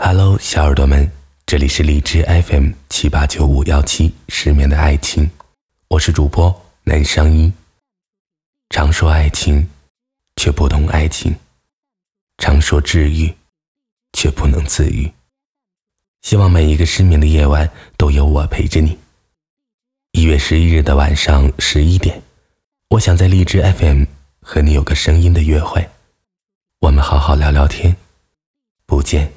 [0.00, 1.10] Hello，小耳朵们，
[1.44, 5.28] 这里是荔枝 FM 七八九五幺七失眠的爱情，
[5.88, 7.52] 我是主播南商一。
[8.70, 9.68] 常说爱情，
[10.36, 11.32] 却不懂爱情；
[12.38, 13.34] 常说治愈，
[14.12, 15.12] 却不能自愈。
[16.22, 18.96] 希望每一个失眠的夜晚都有我陪着你。
[20.12, 22.22] 一月十一日的晚上十一点，
[22.90, 24.04] 我想在荔枝 FM
[24.40, 25.90] 和你有个声音的约会，
[26.78, 27.96] 我们好好聊聊天，
[28.86, 29.32] 不见。